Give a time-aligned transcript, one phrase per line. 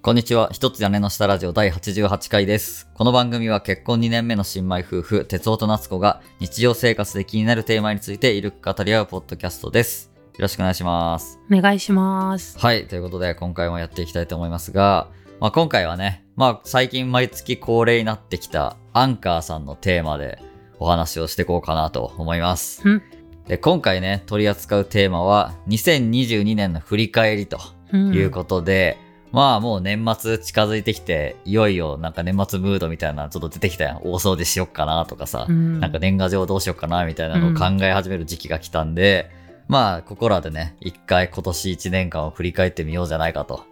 [0.00, 0.48] こんにちは。
[0.52, 2.88] 一つ屋根の下ラジオ第88回です。
[2.94, 10.12] この番組は結婚2年目の新米夫婦、哲夫と夏子が日常生活で気になるテーマについてゆるく語り合うポッドキャストです。
[10.34, 11.40] よろしくお願いします。
[11.50, 12.56] お願いします。
[12.60, 12.86] はい。
[12.86, 15.08] ということで、今回もやっていきたいと思いますが、
[15.40, 20.40] まあ、今回はね、まあ、最近毎月恒例になってきたアンカーさんのテーマで
[20.78, 22.82] お話をしていこうかなと思います。
[22.84, 23.02] うん
[23.48, 27.58] で、今回ね、取り扱うテーマは、2022年の振り返りと
[27.92, 28.98] うんいうことで、
[29.30, 33.96] まあもう年末近づいてきて、いよいよなんか年末ムードみたいなのちょっと出てきたやん。
[33.98, 39.30] 大掃除しよっかなとかさ、うんなんか年賀状どうしよっかなみたいなのを考え始める時期が来たんで、
[39.68, 43.64] まあここらでね、一回今年一年間を振り返ってみようじゃないかと、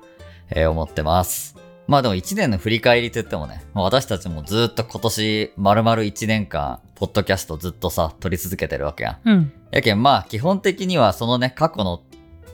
[0.51, 1.57] えー思ってます。
[1.87, 9.31] まあでも一年の振り返りと言ってもね、まあ私たちもずっと今年丸々一年間、ポッドキャストずっとさ、撮り続けてるわけやん。
[9.31, 9.53] うん。
[9.71, 12.03] やけん、まあ、基本的にはそのね、過去の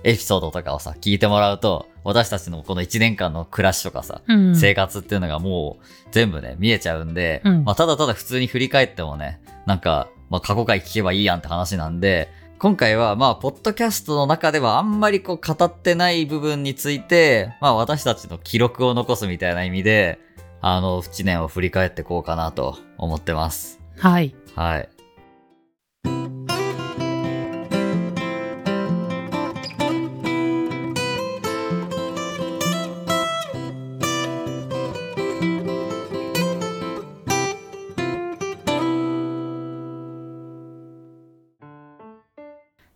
[0.04, 4.56] エピソードとかをさ、聞いてもらうと、私たちのこの1年間の暮らしとかさ、うん。
[4.56, 20.20] 生活っていうのがもう全部ね、見えちゃうんで、うんまあ、ただただ普通に振り返ってもね、なんか、まあ、過去回聞けばいいやんって話なんで、今回は、まあ、ポッドキャストの中ではあんまりこう語ってない部分について、まあ、私たちの記録を残すみたいな意味で、
[20.60, 23.80] あの、1年を振り返ってこうかなと思ってます。
[23.98, 24.34] はい。
[24.54, 24.88] はい。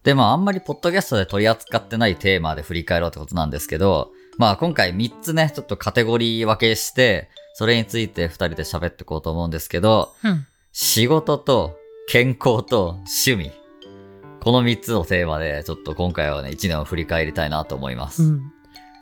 [0.06, 10.46] で、まあ、あんまりポッドキャストで取り扱ってないテーマで振り返ろうってことなんですけど、まあ、今回3つね、ちょっとカテゴリー分けして、それについて2人で喋っていこうと思うんですけど、うん。
[10.70, 13.50] 仕事と健康と趣味。
[14.40, 18.22] この3つのテーマで、ちょっと今回はね、1年を振り返りたいなと思います。
[18.22, 18.52] うん。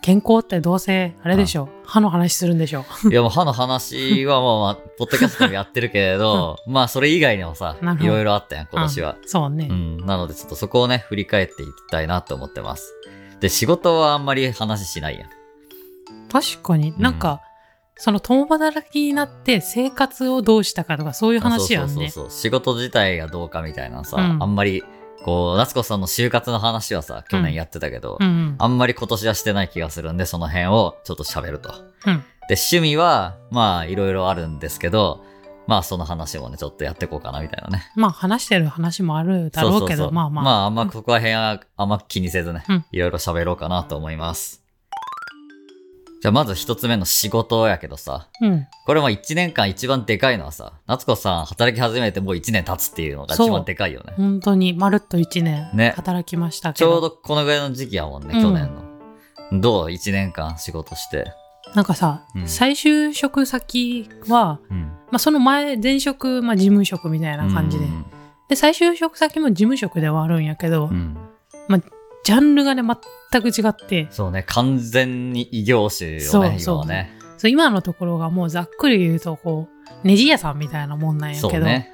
[0.05, 1.71] 健康ってどうせ、あれでしょ。
[1.83, 2.85] 歯の話するんでしょ。
[3.11, 9.17] いや、もう歯の話はもう、まあ、 ポッドキャストでもやってるけれど、まあ、それ以外にもさいろいろあったやん、今年は。
[9.19, 9.73] うんそうねう。
[9.73, 10.05] ん。
[10.05, 12.93] なので、ちょっとそこをね、振り返っていきたいなと思ってます。
[13.41, 15.31] で、仕事はあんまり話しないやん。
[16.31, 17.41] 確かになんか、
[17.97, 21.89] その共働きになって生活をどうしたかとかそういう話やんね。
[21.89, 22.31] そうそうそうそう。
[22.31, 24.85] 仕事自体がどうかみたいなさ、うんあんまり、
[25.25, 28.57] こう、夏子さんの就活の話はさ、去年やってたけど、うんうん。
[28.59, 31.71] あんまり今年はしてない気がするんで、その辺をちょっと喋ると。
[32.07, 32.23] うん。
[32.49, 35.25] で、趣味は、まあ、いろいろあるんですけど、
[35.67, 37.91] まあ、その話もね、ちょっとやっていこうかな、みたいなね。
[37.97, 40.45] まあ話してる話もあるだろうけど、そうそうそうまあまあ。
[40.45, 44.64] まあ、あんまここら辺は、あんま気にせずねうん、いろいろ喋ろうかなと思います。
[46.25, 48.67] じゃあ、まず一つ目の仕事やけどさ、うん。
[48.87, 54.15] これも一年間一番でかいのはさ、夏子さん働き始めてもう一年経つっていうのが一番でかいよね。
[54.17, 56.91] 本当にまるっと一年ね働きましたけど。
[56.91, 58.75] ちょうどこのぐらいの時期やもんね、うん去年
[59.53, 59.61] の。
[59.61, 59.93] どう？
[59.93, 61.31] 一年間仕事して。
[61.75, 64.81] なんかさ、うん再就職先は、うん。
[64.81, 67.85] まあその前、前職、まあ事務職みたいな感じで。
[67.85, 68.07] うん
[68.49, 71.19] で、再就職先も事務職ではあるんやけど、うん。
[72.25, 77.13] ジャンルがね、全く違って、そうね、完全に異業種よね、そう今そうはね。
[77.37, 81.93] そう今のところがもうざっくり言うと、こう、ネジ屋さんみたいなもんなんやけど、そうね。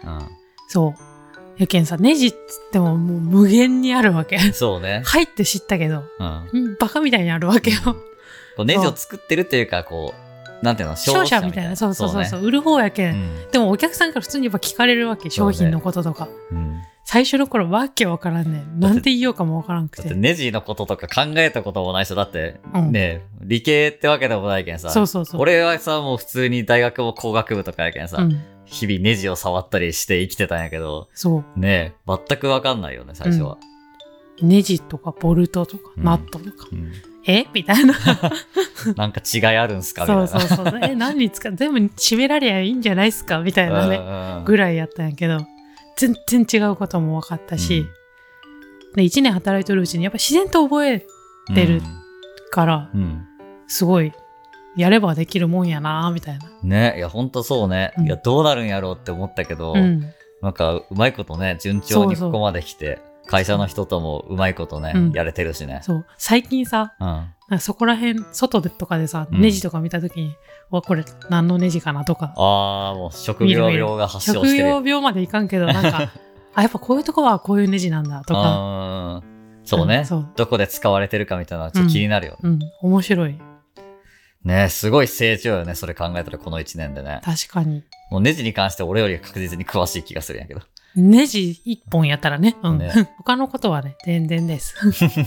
[0.68, 1.60] そう。
[1.60, 2.36] やけんさ、ネジっつっ
[2.70, 4.36] てももう無限にあるわけ。
[4.36, 4.52] うん。
[4.52, 5.02] そうね。
[5.04, 6.48] 入って知ったけど、うん。
[6.52, 7.80] うんバカみたいにあるわけよ。
[8.56, 10.29] こうネジを作ってるっていうか、こう、
[10.62, 13.14] なんていうの、商社みたいな、そうそうそうそう、売る方やけん。
[13.14, 16.28] ねでもお客さんから普通にやっぱ聞かれるわけ、商品のこととか。
[16.50, 16.58] うん。
[16.58, 16.80] うん
[17.12, 18.78] 最初の頃わけわからんねん。
[18.78, 20.14] なんて言おうかもわからんくてて。
[20.14, 24.90] ネジのこととか考えたこともない人だって、うんね、理系ってわけでもないけんさ。
[24.90, 25.40] そうそうそう。
[25.40, 28.40] 俺はさ、もう普通に大学も工学部とかやけんさ、うん。
[28.64, 31.58] 日々ネジを触ったりして生きてたんやけど、そう。
[31.58, 33.58] ね全くわかんないよね、最初は。
[34.40, 36.68] ネジとかボルトとかうんナットとか。
[37.26, 37.46] うんえ？
[37.52, 37.94] みたいな。
[38.96, 40.02] なんか違いあるんすか？
[40.02, 40.26] みたいな。
[40.26, 40.80] そうそうそう。
[40.82, 41.52] え、何に使う？
[41.54, 43.40] 全部締められゃいいんじゃないっすか？
[43.40, 43.98] みたいなね。
[43.98, 45.38] ねぐらいやったんやけど、
[45.96, 46.14] 全
[46.44, 47.86] 然違うことも分かったし、
[48.94, 51.06] で1年働いてるうちにやっぱ自然と覚え
[51.54, 51.82] てる
[52.50, 53.00] から、うん。
[53.00, 53.26] うん
[53.72, 54.12] すごい、
[54.76, 56.50] やればできるもんやなみたいな。
[56.64, 57.92] ね、いや、ほんとそうね。
[57.98, 60.04] うんいや、どうなるんやろうって思ったけど、うん。
[60.42, 62.98] なんか、うまいことね、順調にここまで来て、
[63.30, 65.78] 会社の人ともうまいことね、うんやれてるしね。
[65.84, 66.06] そう。
[66.18, 67.06] 最近さ、うん。
[67.06, 70.34] なんかそこら辺、外でとかでさ、うんネジとか見たときに、
[70.68, 74.68] わ、これ何のネジかなとか、ああ、もう職業病が発症職してる。
[74.68, 76.10] 業病までいかんけど、なんか、
[76.54, 79.22] あ、やっぱこういうとこはこういうネジなんだとか、
[79.64, 82.38] そうね、うんどこで使われてるかみたいなのはちょっと気になるよね。
[82.42, 83.38] うん、面白い。
[84.42, 87.20] ねすごい成長よね、それ考えたらこの1年でね。
[87.24, 87.84] 確かに。
[88.10, 90.62] もうネジに関して俺より確実に詳しい気がするんやけど。
[90.96, 92.56] ネジ一本やったらね。
[92.62, 92.78] うん。
[92.78, 94.74] ね 他のことはね、全然です。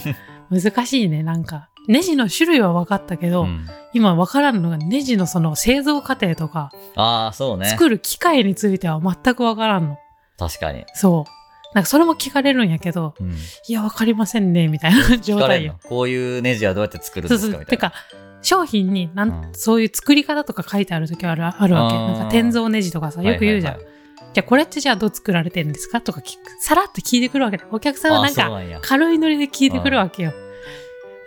[0.51, 1.69] 難しいね、なんか。
[1.87, 7.67] ネジの種類は分かったけど、うん今分からんのがネジのその製造過程とか、ああ、そうね。
[7.67, 9.99] 作る機械については全く分からんの。
[10.39, 10.83] 確かに。
[10.95, 11.75] そう。
[11.75, 13.33] なんかそれも聞かれるんやけど、うん。
[13.67, 15.77] いや、分かりませんね、みたいな 状態よ。
[15.87, 17.29] こういうネジはどうやって作るん。
[17.29, 17.65] ですかみたいな。
[17.67, 17.93] てか、
[18.41, 21.95] 商品になん、うんそういう作り方とか書いてある時はあるあるわけ。
[21.95, 23.73] なんか天蔵ネジとかさ、よく言うじゃん。
[23.73, 23.92] はいはいはい
[24.33, 26.01] じゃあこれってじゃあどう作られてるんですか？
[26.01, 26.51] とか聞く。
[26.59, 27.65] さらっと聞いてくるわけだ。
[27.71, 28.49] お客さんはなんか
[28.81, 30.33] 軽いノリで聞いてくるわけよ。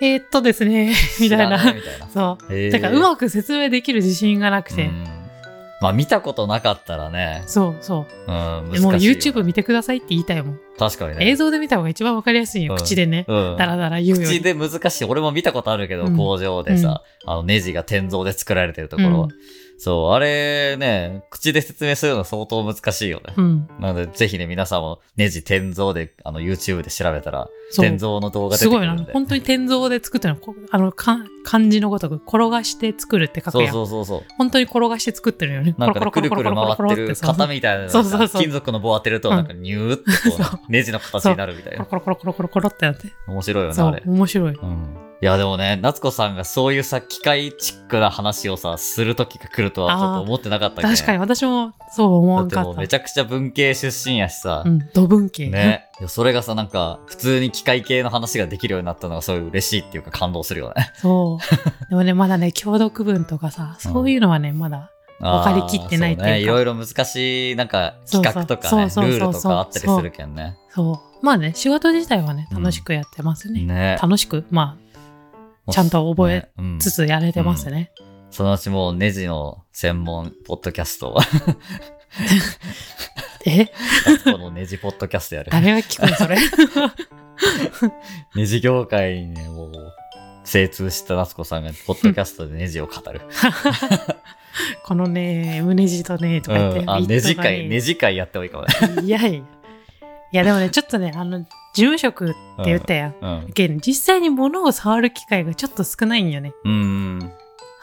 [0.00, 1.58] えー、っとですね、 みたいな。
[2.12, 2.70] そう。
[2.70, 4.87] だからうまく説明できる自信がなくて。
[4.87, 5.05] うん
[5.79, 8.32] まあ見たことなかったらね、そうそう。
[8.32, 8.35] うん、
[8.81, 10.61] もう YouTube 見てくださいって言いたいもん。
[10.79, 11.29] 確かにね。
[11.29, 12.73] 映像で見た方が一番わかりやすいよ。
[12.73, 13.26] うん口でね。
[13.29, 14.38] うんだらだら言うより。
[14.38, 15.05] 口で難しい。
[15.05, 19.08] 俺も見たことあるけど、うん工場でさ、あのネジが天井で作られてるところ。
[19.08, 19.29] うん
[19.78, 23.34] そう、あれね、口で説明するの相当難しいよね。
[23.37, 23.69] うん。
[23.78, 28.93] なので、ぜひね、皆さんもネジ天井で、あの、YouTube で調べたら、そう天井の動画出すごいな。
[28.93, 29.12] てくるんで。
[29.12, 30.40] 本当に天井で作ってるの。
[30.40, 33.73] こあの、か漢字のごとく、転がして作るって書くそうやん。
[33.73, 34.23] そうそうそう。
[34.38, 35.75] 本当に転がして作ってるよね。
[35.76, 41.84] なんかね、くるくる回ってる型みたいなそうそうそう金属の棒当てると、なんかニューってこう、そうネジの形になるみたいな。
[41.84, 43.12] コロコロコロコロコロってなって。
[43.29, 44.02] 面白いよね、そうあれ、。
[44.06, 44.55] 面白い。
[44.55, 45.06] うん。
[45.23, 50.95] いや、でもね、夏子さんがそういうさ、機械チックな話をさ、する時が来るとはちょっと思ってなかったけど、ね。
[50.95, 52.81] 確かに私もそう思わだってもうんかった。
[52.83, 55.49] めちゃくちゃ文系出身やしさ、うん、土文系。
[55.49, 55.87] ね。
[56.01, 60.93] いやそれがさ、なんか、普通に機械系の話ができるようになったのが、そういう嬉しいっていうか感動するよね。
[60.97, 61.41] そう。
[61.89, 66.41] でもね、まだね、共読文とかさ、そういうのはね、まだ、わかりきってないっていうかね。
[66.41, 70.59] いろいろ難しい、なんか、企画とかね、ルールとかあったりするけんね。
[70.69, 71.25] そう。
[71.25, 73.63] まあね、仕事自体はね、うん楽しくやってますね。
[73.63, 73.99] ね。
[74.03, 74.86] 楽しく、まあ、
[75.71, 77.93] ちゃんと覚えつつやれてますね。
[78.31, 81.19] そのうちもうネジの専門ポッドキャストを、
[83.47, 83.67] え？
[84.25, 85.51] このネジポッドキャストやる。
[85.51, 86.37] 誰が聞くのそれ？
[88.35, 89.73] ネジ業界にね、もう、
[90.45, 93.21] 精通した夏子さんが、ポッドキャストでネジを語る。
[94.85, 96.79] このね、胸地とね、とか言って。
[96.81, 96.91] うん。
[96.91, 99.03] あ、ネジ会、ネジ会やってもいいかもね。
[99.03, 99.39] いやいや。
[99.39, 99.43] い
[100.33, 101.45] や、でもね、ちょっとね、あの、
[101.76, 103.14] 事務職って言ったやん。
[103.20, 103.52] うん。
[103.52, 106.55] けん実際に物を触る機会がちょっと少ないんよね。
[106.64, 107.31] うん。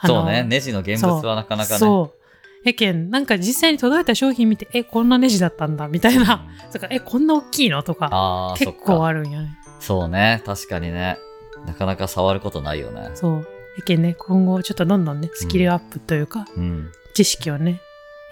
[0.03, 0.43] そうね。
[0.43, 1.77] ネジの現物はなかなかね。
[1.77, 2.67] そう。
[2.67, 6.47] やけん、なんか実際に届いた商品見て、え、こんなネジだったんだ、みたいな。
[6.71, 7.83] とか、え、こんな大きいの？
[7.83, 9.55] とか、ああ、結構ああるんよね。
[9.79, 10.41] そうね。
[10.43, 11.19] 確かにね。
[11.67, 13.11] なかなか触ることないよね。
[13.13, 13.47] そう。
[13.77, 16.89] やけんね、今後ちょっとどんどんね、スキルアップというか、うん。
[17.13, 17.79] 知識をね、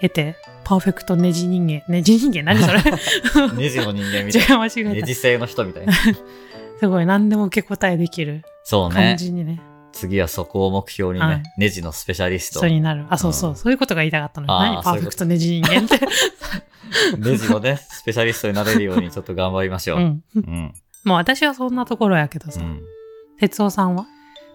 [0.02, 2.80] 得て、パーフェクトネジ人間、ネジ人間何それ？
[3.56, 4.56] ネジの人間み違たいな。
[4.56, 4.90] う、間違えた。
[4.90, 5.92] ネジ製の人みたいな。
[6.78, 9.16] すごい、何でも受け答えできる感そうね。
[9.18, 9.60] じにね、
[9.92, 12.68] 次はそこを目標にね、はいネジのスペシャリスト人。
[12.68, 13.06] になる。
[13.10, 14.52] あ、そうそう、うんそういうことが言いたかったのに。
[14.74, 14.82] 何？
[14.82, 16.00] パーフェクトネジ人間って。
[17.18, 19.98] ネジのね、スペシャリストになれるようにちょっと頑張りましょう。
[19.98, 20.22] うん。
[20.34, 20.72] うん。
[21.04, 22.80] もう私はそんなところやけどさ、うん。
[23.38, 24.06] 哲夫さんは？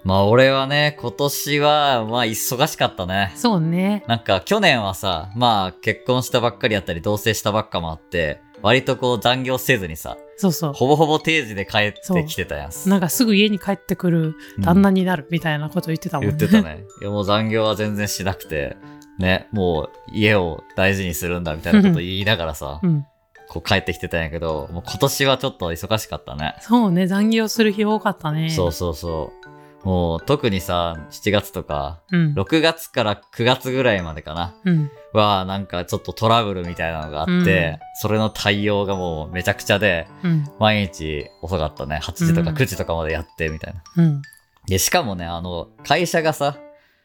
[0.08, 3.34] まあ俺はね、今年は、まあ忙しかったね。
[3.36, 4.06] そうね。
[4.08, 10.74] なんか去年はさ、まあ結婚したばっかりやったり同棲したばっかもあって、割とこう残業せずにさ、そうそう。
[10.74, 12.90] ほぼほぼ定時で帰ってきてたやん。
[12.90, 16.36] なんかすぐ家に帰ってくる旦那になるみたいなこと言ってたもんね。
[16.40, 16.86] 言ってたね。
[17.02, 18.78] いやもう残業は全然しなくて、
[19.20, 23.06] ね、もう家を大事にするんだみたいなこと 言いながらさう、ん。
[23.50, 26.56] こう帰ってきてたんやけど、もう今年はちょっと忙しかったね。
[26.62, 28.50] そうね、残業する日多かったね。
[28.50, 29.57] そうそうそう。
[29.88, 32.34] もう特にさ、7月とか、うん。
[32.34, 34.54] 6月から9月ぐらいまでかな。
[34.66, 34.92] うん。
[35.14, 40.46] は、なんかちょっとトラブルみたいなのがあって、うんそれの対応がもうめちゃくちゃで、うん。
[40.60, 42.02] 毎日遅かったね。
[42.04, 43.82] 8時とかうん9時とかまでやって、みたいな。
[43.96, 44.22] うん。
[44.68, 46.58] で、しかもね、あの、会社がさ、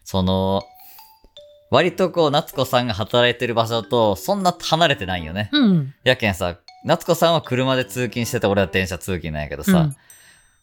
[0.02, 0.64] その、
[1.70, 5.50] 割とこう、夏子さんが働いてる場所と、そんな離れてないよね。
[5.52, 5.94] うん。
[6.02, 9.88] やけんさ、夏子さんは車で通勤してて、俺は電車通勤なんやけどさ、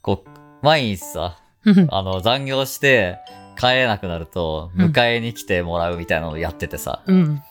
[0.01, 0.29] こう、
[0.61, 1.48] 毎日さ、うん。
[1.89, 3.17] あの、残業して
[3.57, 7.41] 帰れなくなると、うん迎えに来てもらうみたいなのをやっててさ、うん。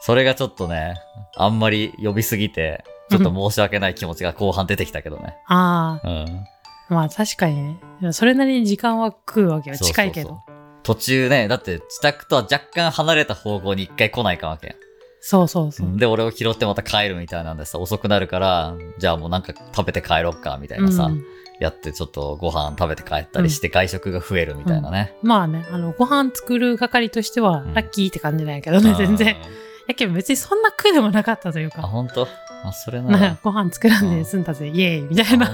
[0.00, 0.94] それがちょっとね、
[1.36, 5.36] あんまり呼びすぎて、ちょっと申し訳ない気持ちが後半出てきたけどね。
[5.46, 6.46] あうん。
[6.90, 8.12] あ、まあ確かにね。
[8.12, 9.76] それなりに時間は食うわけよ。
[9.76, 10.40] そうそうそう近いけど。
[10.82, 14.76] 途中ね、だって自宅とは若干離れた方向に一回来ないかわけ。
[15.20, 15.98] そうそうそう。
[15.98, 21.24] で、俺を拾ってまた帰るみたいなんでさ、遅くなるから、じゃあもうなんか食べて帰ろっか、みたいなさ、うん
[21.60, 25.14] やってちょっとご飯食べて帰ったりして外食が増えるみたいなね。
[25.22, 29.36] まあね、あの、ご飯作る係としてはうんラッキーって感じなんやけどね、全然。
[29.36, 29.42] うん。
[29.88, 32.28] やけど別にそんな苦でもなかったというあ、か、ほんと
[32.64, 33.38] あ、それならか。
[33.42, 35.52] ご飯作らんで済んだぜ、イエーイみたいな。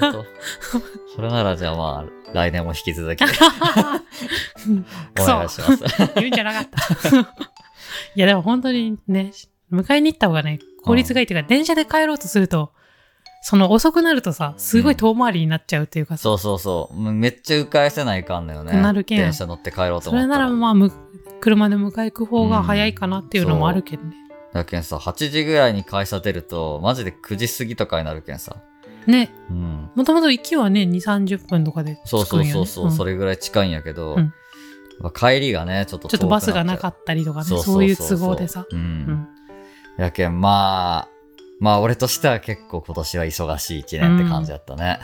[1.14, 3.28] それならじゃあまあ、来年も引き続きく
[5.20, 5.84] お願いします。
[6.16, 7.18] 言うんじゃなかった。
[7.20, 9.32] いや、でも本当にね、
[9.72, 12.72] 迎えに行った方がね、効率がいいっていうか、電車で帰ろうとすると、
[13.46, 17.12] その遅くなるとさ、すごい遠回りになっちゃうっていうかさ、そうそうそう。
[17.12, 18.72] めっちゃ迂回せないかんのよね。
[18.72, 20.22] なるけん電車乗って帰ろうとそ思ったら。
[20.22, 20.90] れならまあ、む
[21.42, 24.16] 車で迎え行く方が早いかなっていうのもあるけどね。
[24.54, 28.56] だけんさ、8時ぐらいに会社出ると、マジで9時過ぎとかになるけんさ。
[29.06, 29.90] ね、うん。
[29.94, 32.50] もともと行きはね、2、30分とかで着そうそくんよ、ね。
[32.52, 34.32] うそうそう、んそれぐらい近いんやけど、うん
[35.00, 38.64] まあ帰りがね、ちょっとちょっとバスがなっかったりとかね、たそういう都合でさ。
[38.70, 38.78] うん。
[38.78, 39.28] うん。
[39.98, 41.13] やけん、まあ、
[41.60, 44.98] まあ俺としては結構今年は忙しい一年って感じだったね。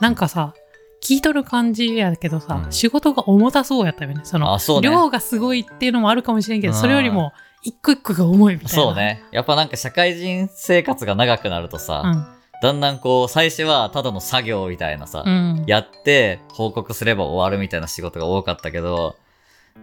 [0.00, 0.54] なんかさ、
[1.02, 4.20] 聞いとる感じやけどさ、うん仕事が重たそうやったよね。
[4.24, 4.88] その、あ、そうね。
[4.88, 8.70] 量がすごいっていうのもあるかもしれんけど、うんそれよりも、一個一個が重いみたいな。
[8.70, 8.94] そう。
[8.94, 9.22] ね。
[9.32, 12.26] やっぱなんか社会人生活が長くなるとさ、うん。
[12.60, 15.64] だんだんこう、最初はただの作業みたいなさ、うん。
[15.66, 19.16] やって報告すれば終わるみたいな仕事が多かったけど、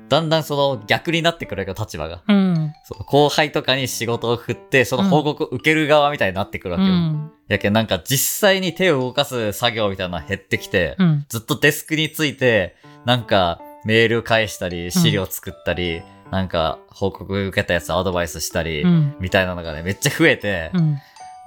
[0.09, 2.21] だんだんその逆になってくるよ、立場が。
[2.27, 2.73] うん。
[2.83, 6.93] そう後輩とかに仕事を振って、その報告を受ける側みたいになってくるわうけよ。
[6.93, 7.31] ん。
[7.47, 11.25] やけんなんか実際に手を動かす作業みたいなのが減ってきて、うん。
[11.29, 12.75] ずっとデスクについて、
[13.05, 19.15] なんかメール返したり、資料作ったり、なんか報告受けたやつアドバイスしたり、うん。
[19.19, 20.97] みたいなのがね、めっちゃ増えて、うん。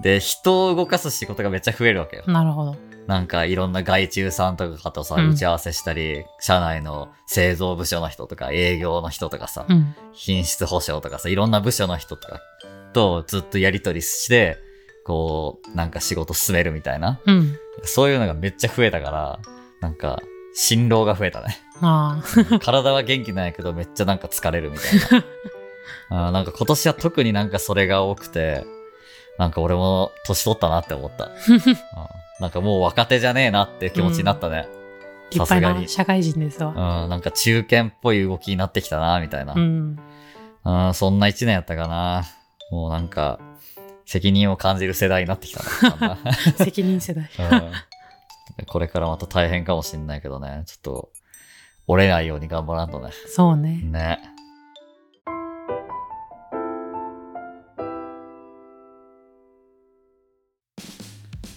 [0.02, 2.25] で、人を動かす仕事がめっちゃ増えるわけよ。
[2.26, 2.76] なるほど。
[3.08, 9.94] なんかいろんな外注さんとかとさ、うん打ち合わせしたり、社内の製造部署の人とか営業の人とかさ、うん。
[10.12, 12.40] 品質保証とかさ、いろんな部署の人とか
[12.92, 14.58] とずっとやりとりして、
[15.06, 17.18] こう、なんか仕事進めるみたいな。
[17.24, 17.58] うん。
[17.82, 19.38] そういうのがめっちゃ増えたから、
[19.80, 20.20] なんか、
[20.54, 21.56] 辛労が増えたね。
[22.60, 25.20] 体は元気なんやけど、めっちゃなんか疲れるみたい
[26.10, 26.26] な。
[26.26, 28.66] あ ーなんか今年は特になんかそれが多くて、
[29.38, 31.30] なんか俺も年取ったなって思った。
[32.38, 34.68] うんなんかもう若手じゃねえなって気持ちになったね。
[35.37, 37.02] さすがにな社会人ですわ。
[37.04, 39.54] うん、なんか中堅っぽい動きになってきたな、みたいな。
[39.54, 39.99] うん。
[40.64, 42.25] うん、そんな一年やったかな。
[42.71, 43.40] もうなんか、
[44.07, 45.62] 責任を感じる世代になってきた
[45.99, 46.18] な。
[46.57, 47.28] 責任世代。
[48.59, 50.62] うん、これからまた大変かもしんないけどね。
[50.66, 51.11] ちょっと、
[51.87, 53.11] 折れないように頑張らんとね。
[53.26, 53.80] そうね。
[53.83, 54.21] ね。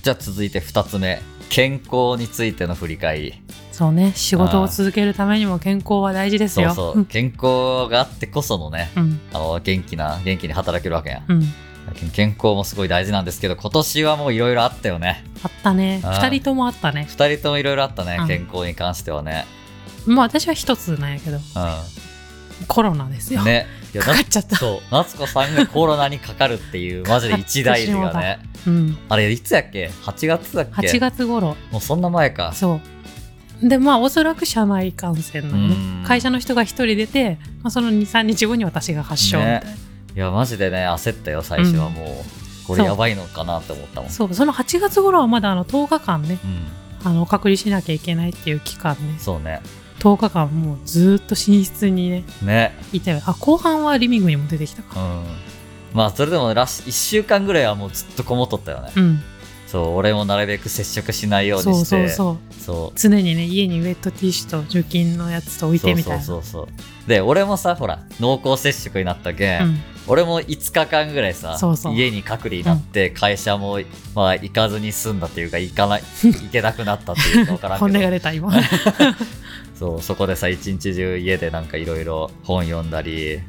[0.01, 1.21] じゃあ続いて二つ目。
[1.49, 3.33] 健康についての振り返り。
[3.73, 4.13] そうね。
[4.15, 6.73] 仕事を続けるためにも健康は大事ですよ。
[6.73, 7.05] そうそう。
[7.05, 9.19] 健康があってこそのね、うん。
[9.33, 11.25] あの、元気な、元気に働けるわけやん。
[11.27, 11.43] うん。
[12.13, 15.25] 健康もすごい大事なんですけど、今年はもういろいろあったよね。
[15.43, 15.99] あったね。
[16.03, 17.05] ああ二人ともあったね。
[17.09, 19.45] 二人ともいろいろあったねう、ん健康に関してはね。
[20.05, 21.37] まあ私は一つなんやけど、
[22.67, 23.41] コロナですよ。
[23.41, 23.45] うん。
[23.45, 23.67] ね。
[23.93, 24.55] いやかかっちゃった。
[24.55, 28.39] そう、夏子さんがコロナにかかるっていう、マジで一大事がね。
[28.65, 28.97] うん。
[29.09, 31.57] あれ、いつやっけ ?8 月だっけ？8月頃。
[31.71, 32.53] もうそんな前か。
[32.53, 32.79] そ
[33.61, 33.67] う。
[33.67, 36.07] で、まあおそらく社内感染なのうんね。
[36.07, 39.59] 会社の人が一人出て、まあ、その2、3日後に私が発症みたいな。
[39.61, 39.77] ね
[40.15, 42.41] いや、マジでね、焦ったよ、最初はもう。
[42.67, 44.09] これやばいのかなって思ったもん。
[44.09, 46.67] そう、その8月頃はまだあの10日間ね、うん。
[47.03, 49.61] あの隔離しなきゃいけないっていう期間ね、そうね。
[50.01, 52.75] 10日間もうずーっと寝室にね、ね。
[52.91, 53.21] いたよ。
[53.25, 54.99] あ、後半はリビングにも出てきたか。
[54.99, 55.23] うん。
[55.93, 58.91] まあ、それでもラッシュ、1週間ぐらいはもうずっとこもっとったよね。
[58.95, 59.19] うん。
[59.67, 62.09] そう、俺もなるべく接触しないようにそうして。
[62.09, 62.63] そうそう。
[62.63, 62.99] そう。
[62.99, 66.23] 常にね、家にウェットティッシュと除菌のやつと置いてみたいな。
[66.23, 67.07] そうそうそうそう。
[67.07, 69.79] で、俺もさ、ほら、濃厚接触になったけん、うん。
[70.07, 71.57] 俺も5日間ぐらいさ、
[71.93, 73.79] 家に隔離になって、会社も、
[74.15, 78.51] まあ、行かずに済んだっていうか、行かない、 行けなくなったっていうか分からん本音けど、が出た今。
[79.77, 83.39] そう、そこでさ、一日中家でなんかいろいろ本読んだり、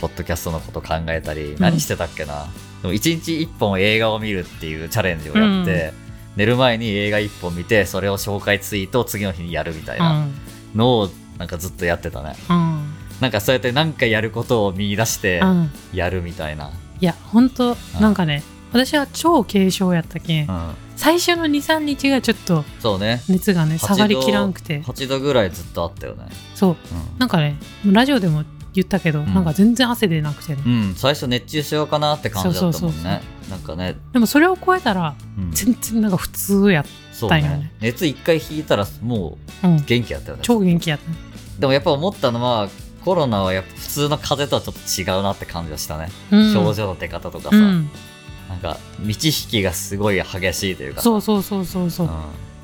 [0.00, 2.46] ポッドキャストのこと考えたり、何してたっけな。
[2.82, 5.92] でも一日一本映画を見るっていうチャレンジをやって、
[6.36, 10.32] 寝る前に映画一本見て、それを紹介ツイートを次の日にやるみたいうなん
[10.74, 12.34] のを、なんかずっとやってたね。
[12.48, 12.69] うん。
[13.20, 15.70] なんかそうやってなんかやることを見出してう、ん。
[15.92, 16.70] やるみたいな。
[17.00, 20.74] いや、ほんと、なんかね、私は超軽症やったけん、うん。
[20.96, 23.22] 最初の2、3日がちょっとそうね。
[23.28, 24.82] 熱がね、8下がりきらんくて。
[24.82, 26.26] 8度ぐらいずっとあったよね。
[26.54, 26.76] そう。
[27.18, 30.62] なんかね、ラジオでも言ったけど、んなんか全然汗出なくてね。
[30.64, 30.72] うん。
[30.72, 30.94] うん。
[30.94, 33.22] 最初熱中症かなって感じだったもんね。
[33.50, 36.84] なんかね、でもそれを超えたら、うん、全然なんか普通やっ
[37.28, 37.72] たんよねね。
[37.80, 39.84] 熱一回引いたらもううん。
[39.84, 40.42] 元気やったよね。
[40.44, 41.04] 超元気やった。
[41.60, 42.68] でもやっぱ思ったのは、
[43.04, 46.08] コロナはやっぱ普通の風邪とはちょっと違うなって感じがしたね。
[46.30, 46.52] うん。
[46.52, 47.90] 症状の出方とかさ、うん。
[48.48, 51.04] なんか、満ち引きがすごい激しいというかさ。
[51.04, 52.06] そうそうそうそうそう。
[52.06, 52.12] うん。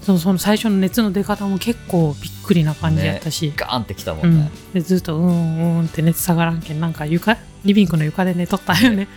[0.03, 3.53] そうその最初の熱の出方も結構びっくりな感じやったし。
[3.57, 9.09] ガーンってきたもうんんね。、でずっとうんうんって熱下がらんけんなんか床リビングの床で寝とったんよね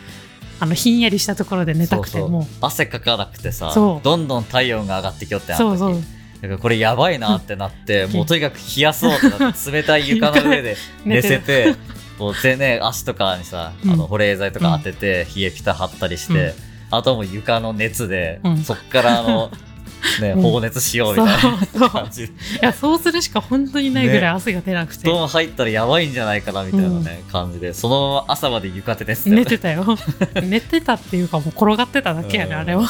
[0.59, 6.03] あのひんやりしたところで寝たくてそう汗かかなくてさどんどん体温が上がってきよってうあの時そうそう
[6.41, 11.75] だからこれやばいなってなって、ん もうとにかく冷やそうってなって冷たい床の上で寝せて
[12.19, 13.91] もうでね足とかにさ、うん。
[13.91, 16.53] あの保冷剤とか当てて、冷えピタ貼ったりして、
[16.91, 18.57] あともう床の熱で、うん。
[18.63, 19.51] そっからあの、
[20.21, 20.41] ね、うん。
[20.41, 22.25] 放熱しようみたいな感じ。
[22.25, 22.29] い
[22.61, 29.85] やそうするしか本当にないぐらい汗が出なくて、布団入ったらやばいんじゃないかなみたいなね、感じで、そのまま朝まで床手です寝てたよ。
[30.43, 32.89] 寝てたっていうかもう転がってただけやね、うんあれは。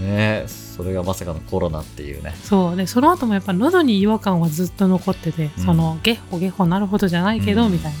[0.00, 0.44] ね
[0.82, 2.34] それがまさかのコロナっていうね。
[2.42, 2.76] そう。
[2.76, 5.64] でその後もやっぱ喉に違和感はずっと残ってて、うん。
[5.64, 7.72] そのゲッホゲッホなるほどじゃないけど、うん。
[7.72, 7.98] みたいな。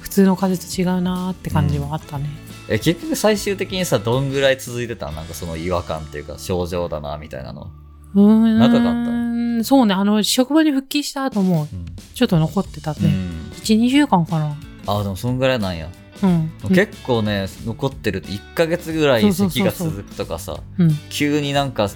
[0.00, 2.28] 普通の風邪と違うなーって感じはあったね、
[2.68, 5.10] え、結局最終的にさ、どんぐらい続いてた？
[5.10, 7.70] なんかその違和感っていうか、症状だな、みたいなの。
[8.14, 8.58] うーん。
[8.58, 9.94] 長かっそうね。
[9.94, 11.86] あの職場に復帰した後もうん。
[12.14, 13.50] ちょっと残ってたね、うん。
[13.54, 14.56] 12週間かな。
[14.86, 15.88] あ、でもそんぐらいなんや。
[16.22, 16.50] うん。
[16.74, 20.90] 結構ね、残ってるって1ヶ月ぐらい咳が続くとかさ、うん。
[21.10, 21.88] 急になんか、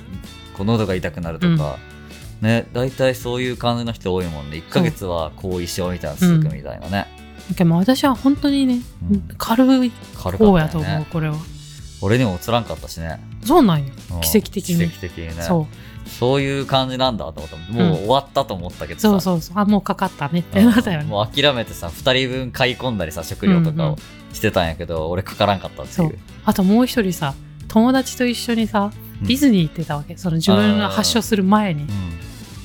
[0.55, 1.79] こう喉が痛くなるとか、
[2.41, 4.59] ね、大体そういう感じの人多いもんね。
[4.59, 7.07] 1ヶ月は後遺症みたいなの続くみたいなね。
[7.57, 9.29] でも私は本当にね、うん。
[9.39, 11.07] 軽い軽方やと思う、ね。
[11.11, 11.37] これは。
[12.01, 13.21] 俺にも映らんかったしね。
[13.45, 13.93] そうなんよ。
[14.15, 14.21] うん。
[14.21, 14.91] 奇跡的に。
[14.91, 15.43] 奇跡的にね。
[15.43, 15.67] そう
[16.09, 17.57] そういう感じなんだと思った。
[17.73, 19.09] もう終わったと思ったけどさ。
[19.09, 19.59] そうそうそう。
[19.59, 20.41] あもうかかったね。
[20.41, 21.11] ってなったよねうん。
[21.11, 23.99] もう諦めてさ、2人分買い込んだりさ、食料とかをうんうん。
[24.35, 26.09] してたんやけど、俺かからんかったっていそう。
[26.09, 26.19] う。
[26.45, 27.35] あともう一人さ
[27.69, 29.27] 友達と一緒にさうん。
[29.27, 31.83] ディズニー行ってたわけ、その自分が発症する前に。
[31.83, 31.89] うん。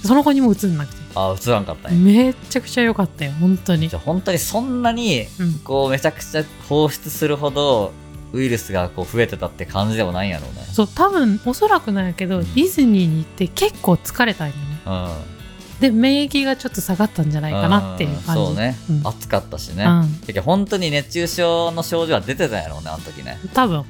[0.05, 1.01] その子にも移んなくて。
[1.15, 1.97] あ、映らんかったんや。
[1.97, 3.31] めっちゃくちゃ良かったよ。
[3.39, 3.87] 本当に。
[3.89, 5.53] じゃあ本当にそんなに、うん。
[5.59, 7.91] こう、めちゃくちゃ放出するほど、
[8.33, 10.65] ウイルスがこう増えてたって感じでもないんやろうね。
[10.71, 15.33] そう多分おそらくなんやけど、うんディズニーに行って結構疲れたんよねうん。
[15.79, 19.85] で免疫がちょっと下がったんじゃないかなっていう感じんそうね、うん暑かったしね。
[19.85, 23.39] うん本当に熱中症の症状は出てたんやろうね、あの時ね。
[23.53, 23.85] 多分うん。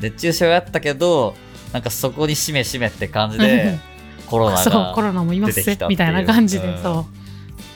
[0.00, 1.34] 熱中症やったけど、
[1.72, 3.78] なんかそこにしめしめって感じで、
[4.26, 7.06] コロナそうがコロナもいますみたいな感じで、うんそ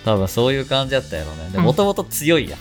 [0.04, 1.50] 多分そういう感じやったやろうね。
[1.52, 2.58] でうんもともと強いやん。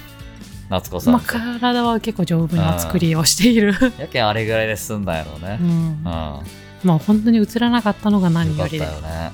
[0.69, 1.59] 夏子さんまあ。
[1.59, 5.63] 体は結構丈夫な作りをしている、やけんあれぐらいで済んだんやろうねう。
[5.63, 6.03] んうん。
[6.03, 6.41] ま
[6.93, 9.31] あ本当に映らなかったのが何よりでよね。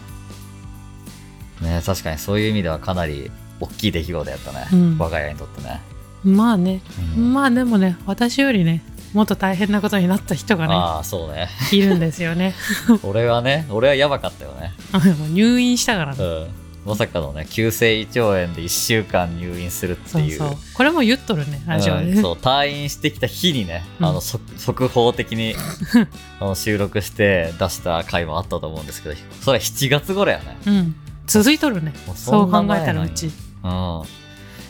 [1.61, 4.67] ね確かにそういう意味ではかなり大きい出来事やったね。
[4.73, 5.81] うん我が家にとってね。
[6.23, 6.81] まあね、
[7.17, 11.49] うんまあでもね私よりねもっと大変なことになった人がねああ、そうね。
[11.71, 12.53] いるんですよね
[13.03, 14.71] 俺はね、俺はやばかったよね。
[15.33, 16.60] 入院したからねうん。
[16.85, 20.41] まさかのね、急性胃腸炎で1週間入院するっていう。
[20.73, 24.05] これも言っとるねラジオうんそう退院してきた日にね、うん。
[24.07, 25.55] あの速速報的に
[26.39, 30.57] あの収録して出した回もあったと思うんですけどそれは7月頃やね。
[30.65, 30.95] うん。
[31.27, 31.93] 続いとるね。
[32.15, 33.27] そう考えたらうち。
[33.27, 33.31] うん。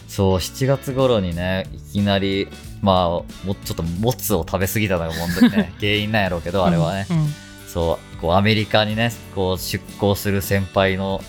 [0.09, 2.49] そう7月頃にねいきなり
[2.81, 7.33] まあもうちょっともつを食べ過ぎたのが問題ね 原因なんやろうけどあれはね、うん。
[7.69, 11.23] そうこうアメリカにねこう出向する先輩の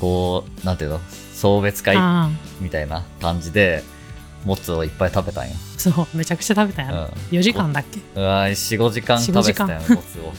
[0.00, 1.00] こうなんていうの？
[1.34, 1.96] 送別会
[2.60, 3.82] みたいな感じで
[4.44, 5.54] もつをいっぱい食べたんよ。
[5.76, 7.38] そうめちゃくちゃ食べたやろ、うん。
[7.38, 8.00] 4時間だっけ？
[8.14, 10.32] うわー45時間食べてたよね4-5もつを。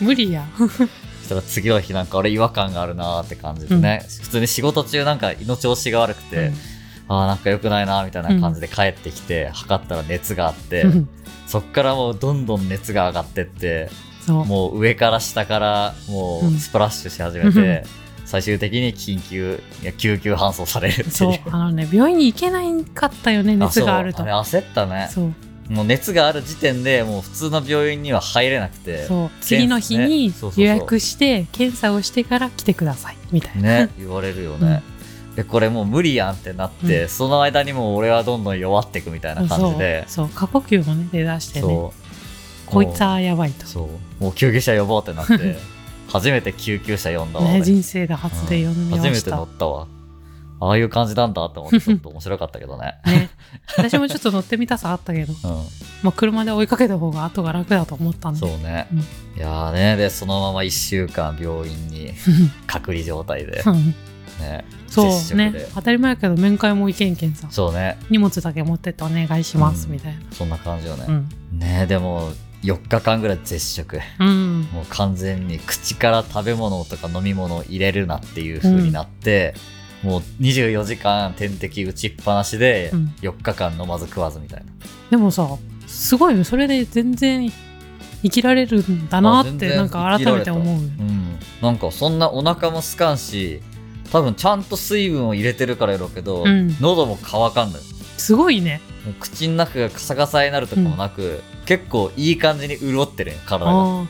[0.04, 0.46] 無理や。
[0.58, 6.54] そしたら次の日なんか俺違和感があるなーって感じでね、普通に仕事中なんか胃の調子が悪くて、うん。
[7.08, 11.08] ああなんか良くないなーみたいな感じで帰ってきて、測ったら熱があって、うん。
[11.46, 13.90] そっからもうどんどん熱が上がってって
[14.26, 17.84] もう上から下からもうんうスプラッシュし始めて、
[18.24, 21.10] 最終的に緊急いや救急搬送されるっていう。
[21.12, 24.22] そうあのね病院に行けないかったよね熱があると。
[24.22, 25.08] あれ焦ったね。
[25.12, 25.34] そう。
[25.68, 29.06] もう熱がある時点でもう普通の病院には入れなくて。
[29.06, 29.30] そう。
[29.40, 34.82] 次の日に予約して検査をしてから来てくださいみたいな、ね言われるよね、
[35.36, 37.08] でこれもう無理やんってなって、うん。
[37.08, 40.04] その間にもう俺はどんどん弱っていくみたいな感じで。
[40.08, 41.90] そう過呼吸もね出だしてね。
[42.66, 43.66] こいつはやばいと。
[43.66, 43.84] そ
[44.20, 44.22] う。
[44.22, 45.56] もう救急車呼ぼうってなって
[46.12, 49.86] 初めて救急車呼んだわ、ね俺人生で初で読みまし初めて乗た、ったわ。
[50.60, 52.94] ああいう感じなんだって思ってちょっと面白かったけどね。
[53.06, 53.30] ね。
[53.76, 55.36] 私もちょっと乗ってみたさあったけど、 う
[56.04, 58.40] まあ、車で追いかけた方が後が楽だと思ったんんで。
[58.40, 58.98] そうね、うん。
[59.00, 59.02] い
[59.38, 62.12] やーねでそのまま1週間病院に
[62.68, 63.62] 隔離状態で。
[63.66, 63.70] う。
[63.72, 63.94] ん
[64.38, 64.64] ね。
[64.86, 65.66] そうね。
[65.74, 67.98] 当たり前やけど面会も行けんけんさそうね。
[68.10, 69.92] 荷物だけ持ってってお願いします、うん。
[69.94, 70.20] みたいな。
[70.30, 71.58] そんな感じよね、うん。
[71.58, 72.30] ねでも
[72.62, 74.00] 4日間ぐらい絶食。
[74.18, 74.62] うん。
[74.72, 79.54] もう完全に口から食べ物とか飲み物を入れるなっていう風になって、
[80.02, 83.14] もう24時間点滴打ちっぱなしでうん。
[83.20, 84.66] 4日間飲まず食わずみたいな、
[85.10, 85.48] でもさ
[85.86, 86.44] すごいよ。
[86.44, 87.52] それで全然
[88.22, 90.66] 生きられるんだなってなんか改めて思う。
[90.66, 93.60] ようん、なんかそんなお腹もすかんし
[94.12, 96.76] 多分ちゃんと水分を入れてるからやろうけど、うん。
[96.80, 97.82] 喉も乾かんのよ。
[98.18, 98.80] すごいね。
[99.18, 104.04] 口の中がカサカサになるとかもなく、結構いい感じに潤ってるよ体が。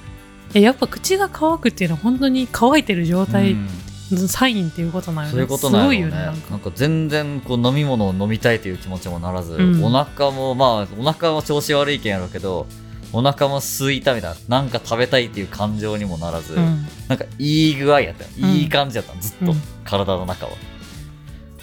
[0.54, 3.68] えやっぱ口が乾くっていうのは本当に乾いてる状態うん。
[4.10, 5.32] のサインっていうことなんよね。
[5.32, 6.10] そういうことなんやろうね。
[6.10, 6.72] すごいよねなんか。
[6.74, 9.84] 全然こう飲み物を飲みたいという気持ちもならず、うん。
[9.84, 12.66] お腹もまあお腹は調子悪いけんやろうけど
[13.12, 16.84] お腹も空いたみたいな、なんか食べたいっていう感情にもならず、うん。
[17.08, 19.62] なんかいい具合やったいい感じやったのずっと、うん。
[19.84, 20.52] 体の中は。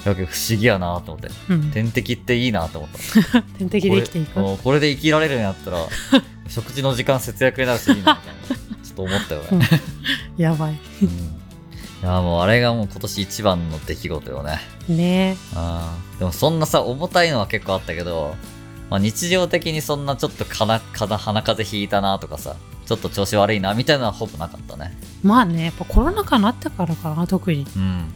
[0.10, 1.30] だけど不思議やなと思って。
[1.50, 2.91] うん天敵っていいなと思っ
[3.32, 3.41] た。
[3.58, 5.86] 天敵で生きていくこうこれで生きられるんやったら、
[6.48, 8.76] 食事の時間節約になるしいいなみたいな。
[8.84, 9.69] ちょっと思ったよね。
[10.38, 11.39] やばいうん
[12.02, 14.60] いやもうあれがもう今年一番の出来事よね。
[14.88, 18.36] ねあーでもそんなさ、重たいのは結構あったけど、
[18.89, 24.98] まあ、日常的にそんなちょっとかな、かな、鼻風邪ひいたなとかさ、ちょっと調子悪いなみたいなのはほぼなかったね。
[25.24, 28.13] まあねやっぱコロナ禍になってからかな特に、うん。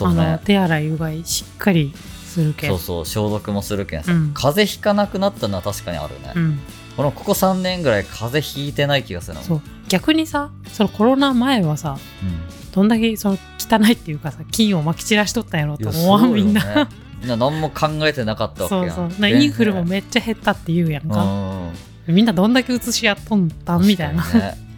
[0.00, 0.40] そうあのね。
[0.44, 1.92] 手洗いうがいしっかり
[2.24, 6.32] するけそうそう、消毒もするけんさ、うん風邪ひかなくなったのは確かにあるね。
[6.34, 6.60] うん
[6.96, 9.42] このここ3年ぐらい風邪ひいてない気がするの。
[9.42, 12.72] そう逆にさそのコロナ前はさうん。
[12.72, 16.86] どんだけその汚いっていうかさ菌をまき散らしとったんやろと思わんみんな、ね
[17.20, 18.90] みんな何も考えてなかったわけやん。
[18.90, 21.22] そうそうなインフルもめっちゃ減ったって言うやんか、
[22.08, 22.14] うん。
[22.14, 24.69] みんなどんだけ移しやっとんだみたいな、ね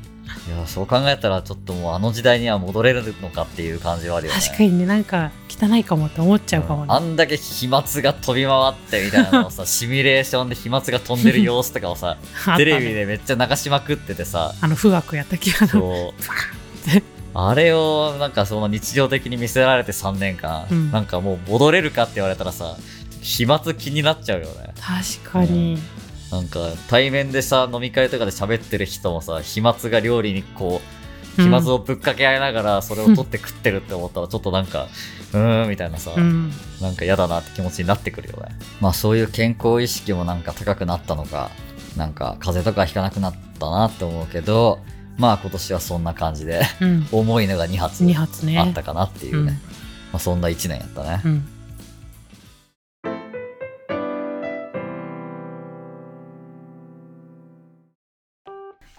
[0.49, 4.41] いや、そう考えたらちょっともうあの時代には戻れるのかっていう感じはあるよね。
[4.41, 12.17] 確かにねなんか汚いかもって思っちゃうかもね、あんだけ飛沫が飛び回ってみたいなのをさ、 シミュレーションで飛沫が飛んでる様子とかをさ、
[12.49, 12.57] ね。
[12.57, 16.91] テレビでめっちゃ流しまくっててさ、あの富岳やった気がそう。
[16.91, 17.03] て。
[17.35, 20.91] あれをなんかその日常的に見せられて3年間、うん。
[20.91, 22.77] なんかもう戻れるかって言われたらさ、
[23.23, 24.75] 飛沫気になっちゃうよね。
[24.81, 25.79] 確かに、
[26.33, 31.03] なんか対面でさ、飲み会とかで喋ってる人もさ、飛沫が料理にこう、うん
[31.37, 34.89] 飛沫をぶっかけ合いながらそれを取って食ってるって思ったらちょっとなんか、
[35.33, 38.55] うーんみたいなさ、うんなんか嫌だなって気持ちになってくるよね。
[38.83, 41.51] まあそういう健康意識もなんか高くなったのか、
[41.97, 44.81] なんか風邪とかひかなくなったなって思うけど、
[45.17, 49.59] まあ今年はそんな感じでうん 重いのが2発2発ねあったかなっていうね。
[50.13, 51.23] まあそんな1年やったね。
[51.25, 51.49] うん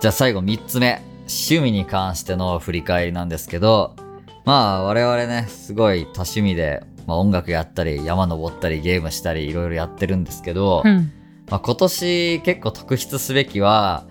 [0.03, 1.01] じゃあ最後3つ目。
[1.19, 3.95] 趣味に関しての振り返りなんですけど、
[4.43, 11.09] まあ我々ね、すごい多趣味で、まあ音楽やったり、山登ったり、ゲームしたり、いろいろやってるんですけど、うん
[11.49, 14.03] まあ、今年結構特筆すべきは、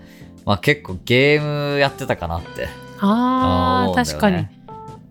[0.45, 2.67] まあ、結構ゲームやってたかなって。
[2.99, 4.47] あー思うんだよね確かに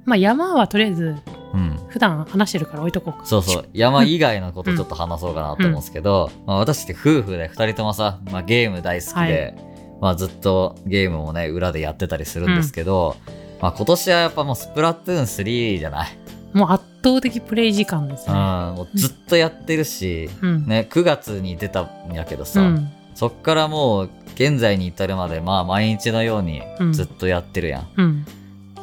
[0.05, 1.15] まあ山はとりあえず
[1.55, 1.79] うん。
[1.91, 3.69] 普段話してるから置いとこうかそうそう。
[3.73, 9.55] 山以外のことちょっと話そうかなと思うんですけど、まあ、私って夫婦で二人ともさ、まあ、ゲーム大好きで、
[10.03, 13.17] まあ、ずっとゲームもね、裏でやってたりするんですけど、
[13.61, 16.19] まあ、今年はやっぱもうスプラトゥーン3じゃない？
[16.53, 18.35] もう圧倒的プレイ時間ですうん。
[18.35, 18.41] ね
[18.77, 20.67] もうずっとやってるし、うん。
[20.67, 22.91] ね、9月に出たんやけどさ、うん。
[23.15, 26.63] そっからもう現在に至るまでまあ毎日のように
[26.93, 27.89] ずっとやってるやん。
[27.97, 28.27] うん。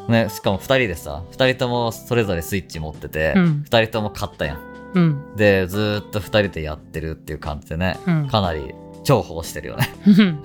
[0.07, 3.63] ね、しかも2人でさ2人ともそれぞれスイッチ持ってて、う二ん。
[3.69, 4.59] 2人とも買ったやん。
[4.95, 5.35] うん。
[5.35, 8.27] でずーっと2人でやってるっていう感じでねうん。
[8.29, 9.89] かなり重宝してるよね。
[10.07, 10.41] う ん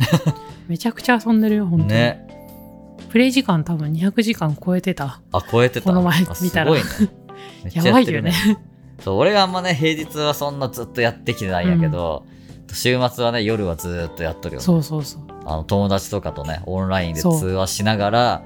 [0.69, 1.93] めちゃくちゃ遊んでるよ本当に。
[1.93, 2.27] ね。
[3.11, 5.21] プレイ時間多分200時間超えてた。
[5.33, 5.87] あ超えてた。
[5.87, 6.75] この前あ見たら。
[6.75, 7.13] すごいね。
[7.65, 8.31] めっちゃやばいよね。
[8.31, 8.59] ね
[9.01, 12.25] そう俺があんまね平日はそんなずっとやってきてないんやけど、
[12.73, 14.65] 週末はね夜はずーっとやっとるよね。
[14.65, 15.23] そうそうそう。
[15.45, 18.43] あの友達とかとねオンラインで通話しながら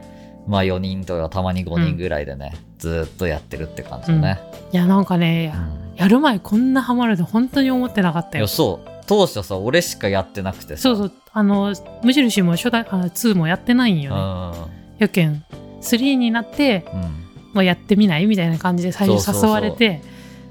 [0.47, 4.41] まあ4人とかたまに5人ぐらいでね、ずーっとやってるって感じだね、
[4.73, 5.97] いやなんかねうん。
[5.97, 8.47] やる前こんなハマると本当に思ってなかったよ。
[8.47, 10.83] そう当初さ俺しかやってなくてさ。
[10.83, 11.13] そうそう。
[11.33, 14.15] あの無印も初代あ2もやってないんよ
[14.53, 14.59] ね。
[15.01, 15.45] うやけん
[15.81, 17.53] 3になってんうん。
[17.55, 20.03] もうやってみないみたいな感じで最初誘われて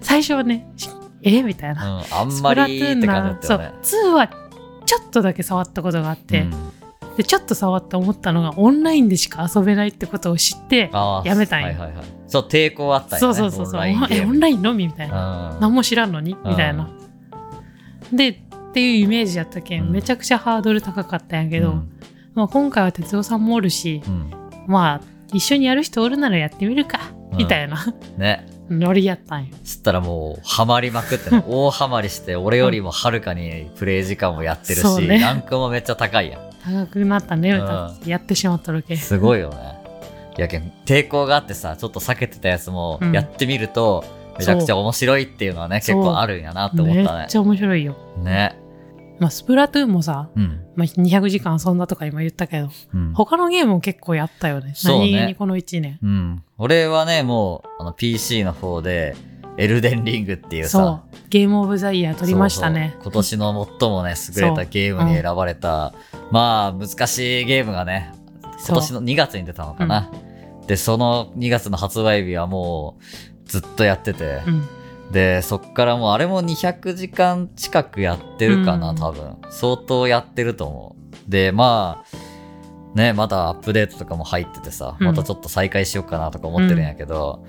[0.02, 0.90] 最初はねし
[1.22, 1.44] え？
[1.44, 3.76] みたいな、うん、あんまりって感じだったよね。
[3.82, 4.28] そう2は
[4.86, 6.52] ちょっとだけ触ったことがあって、うん。
[7.18, 10.92] でちょっと触って思ったのがオンラインでしか遊べないってことを知って
[11.26, 11.68] やめたんよ。
[11.68, 12.06] はいはいはい。
[12.28, 13.40] そう、抵抗あったんそよね。
[13.40, 13.82] うそうそうそう。
[13.82, 14.16] オンラインゲーム。
[14.16, 14.88] えオンラインのみ？
[14.88, 15.60] みたいな、うん。
[15.60, 16.38] 何も知らんのに？
[16.46, 16.90] みたいな、
[18.14, 18.44] で
[18.78, 19.92] っていうイメージやったけん、うん。
[19.92, 21.92] めちゃくちゃハードル高かったんやけど、うん。
[22.36, 24.32] まあ、今回は哲夫さんもおるし、うん。
[24.68, 25.02] まあ
[25.34, 27.00] 一緒にやる人おるならやってみるか、
[27.32, 27.38] うん。
[27.40, 27.84] みたいな。
[28.18, 28.46] ね。
[28.70, 35.20] ノリやったんよつったらもう、ハマりまくってね、大ハマりして、俺よりもはるかにプレイ時間もやってるし、ね。
[35.20, 36.42] ランクもめっちゃ高いやん。
[36.64, 37.98] 高くなったね、うん。
[38.06, 39.56] やってしまったろけすごいよね。
[40.38, 44.04] いやけん、抵抗があってさ、ちょっと避けてたやつもうん、やってみると、
[44.38, 47.20] めちゃくちゃ面白いっていうのはね、結構あるんやなって思ったね。
[47.20, 47.38] めっち。
[47.38, 48.67] ゃ面白いよ、ね。
[49.20, 50.62] まあ、スプラトゥーンもさ、うん。
[50.76, 53.14] まあ、200時間遊んだとか今言ったけどうん。
[53.14, 54.74] 他のゲームも結構やったよね。
[54.76, 55.12] そうね。
[55.12, 56.00] 何気にこの1年。
[56.02, 56.44] うん。
[56.58, 59.16] 俺はね、もう、あの、PC の方で、
[59.58, 60.84] エルデンリングっていうそう。
[60.84, 62.92] さ、ゲームオブザイヤー取りましたね。
[62.96, 63.12] そうそう。
[63.12, 65.94] 今年の最もね、優れたゲームに選ばれた、
[66.32, 68.12] まあ、難しいゲームがね、
[68.68, 70.12] 今年の2月に出たのかな。
[70.68, 74.68] で、その2月の発売日はもう、ずっとやってて、うん
[75.12, 79.38] で、そっからもう、あれも200時間近くやってるかな、うん多分。
[79.50, 80.96] 相当やってると思
[81.28, 81.32] う。
[81.32, 87.46] で、まあ、ね、まだアップデートとかも入っててさ、うんまたちょっと再開しようかなとか思ってるんやけど、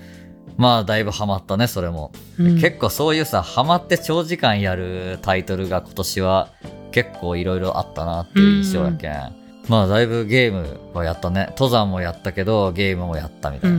[0.56, 2.12] まあ、だいぶハマったね、それも。
[2.38, 6.48] うん結構そういうさ、ハマって長時間やるタイトルが今年は
[6.92, 9.34] 結構いろいろあったなっていう印象やけん。
[9.68, 11.48] まあ、だいぶゲームはやったね。
[11.50, 13.78] 登山もやったけど、ゲームもやったみたいな。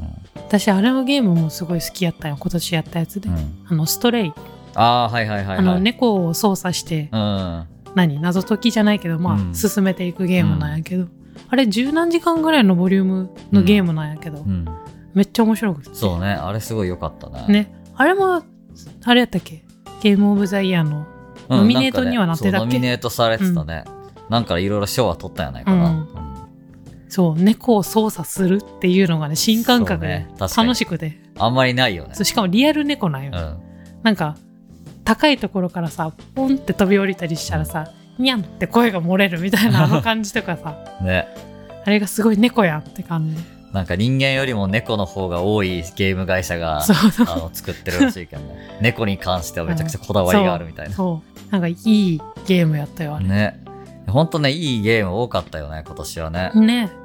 [0.00, 0.42] うん。
[0.42, 2.36] 私、あれのゲームもすごい好きやったよ。
[2.38, 3.28] 今年やったやつで。
[3.28, 4.32] うんうんあの、ストレイ。
[4.74, 5.58] ああ、はいはいはい、はい。
[5.58, 7.64] あの、猫を操作して、うん。
[7.94, 8.20] 何？
[8.20, 11.06] 謎解きじゃないけど、まあ、うん進めていくゲームなんやけど、
[11.48, 14.64] あれ十何時間ぐらいのボリュームのゲームなんやけど、うん。
[15.12, 15.94] めっちゃ面白くて。
[15.94, 16.26] そうね。
[16.28, 17.46] あれすごい良かったね。
[17.48, 17.74] ね。
[17.96, 18.42] あれも、
[19.04, 19.64] あれやったっけ？
[20.02, 21.06] ゲームオブザイヤーの。
[21.48, 22.58] うんノミネートにはなってたっけ？
[22.58, 23.84] ねノミネートされてたね。
[24.28, 25.90] なんかいろいろ賞は取ったんやないかな。
[25.90, 26.08] うん
[27.10, 31.20] そう、猫を操作するっていうのがね、新感覚で楽しくて。
[31.38, 32.14] あんまりないよね。
[32.14, 33.32] しかもリアル猫なんよ。
[33.34, 33.58] うん。
[34.02, 34.36] なんか、
[35.04, 41.26] 高いところからさ、ポンって飛び降りたりしたらさ、にゃんって声が漏れるみたいな あの感じとかさ、ね。
[41.84, 43.42] あれがすごい猫やんって感じ。
[43.72, 46.82] なんか人間よりも猫の方が多いゲーム会社が。
[46.82, 46.84] あ
[47.36, 48.78] の作ってるらしいけどね。
[48.80, 50.94] 猫に関してはめちゃくちゃこだわりがあるみたいな。
[50.94, 51.52] そう。
[51.52, 53.26] なんかいいゲームやったよ、あれ。
[53.26, 53.69] ね。
[54.10, 54.12] ね。
[54.12, 56.52] ほんとね、いいゲーム多かったよね、今年はね。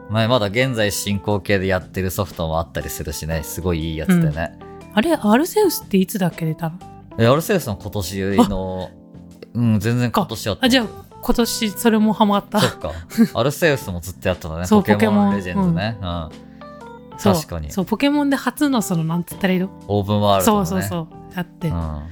[0.10, 4.58] 前まだ現在進行形でやってるソフトもあったりするしね、すごいいいやつでね。
[4.94, 6.80] あれ、アルセウスっていつだっけ出たの？
[7.18, 8.90] えアルセウスの今年の、
[9.54, 10.66] うん、全然今年やった。
[10.66, 10.86] あ、じゃあ、
[11.22, 12.68] 今年それもハマったそ。
[12.68, 12.92] っか。
[13.34, 14.66] アルセウスもずっとやってたね。
[14.68, 15.98] そうポケモンンレジェンズね。
[16.02, 16.30] うん。
[17.18, 20.66] そう確かにそう、ポケモンで初のその、なんつったらいいの、オープンワールドのね。
[20.68, 21.08] そうそうそう。
[21.36, 22.04] やって、うも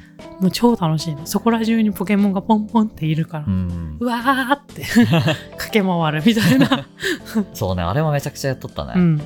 [0.47, 1.25] う超楽しいの。
[1.25, 3.45] そこら中にポケモンがポンポンっているから。
[3.45, 3.49] ん。
[3.49, 4.83] うんうわーって
[5.57, 6.85] 駆け回るみたいな。
[7.53, 8.93] そうね、あれもめちゃくちゃやっとったね。
[8.95, 9.21] うん。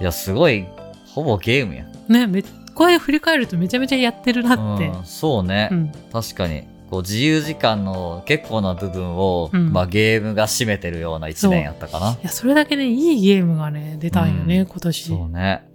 [0.00, 0.66] いや、すごい、
[1.06, 1.84] ほぼゲームや。
[2.08, 2.42] ねめ
[2.74, 4.86] これ振り返るとめちゃめちゃやってるなって。
[4.88, 5.92] うん、そうね、うん。
[6.12, 6.64] 確かに。
[6.90, 12.12] こう自由時間の結構な部分を、うんまあ、ゲームが占めてるような一年やったかな。
[12.12, 15.08] いや、それだけね、いいゲームがね、出たんよね、うん今年。
[15.08, 15.68] そうね。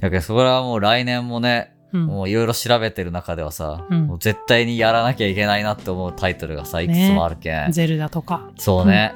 [0.00, 2.06] だけど、それはもう来年もね、うん。
[2.06, 7.72] もういろいろ調べてる中ではさ、うんもう絶対にやらなきゃいけないなって思うタイトルがさ、いくつもあるけん。
[7.72, 8.50] ゼルダとか。
[8.58, 9.14] そうね。